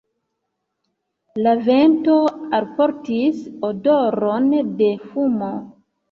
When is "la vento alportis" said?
1.47-3.41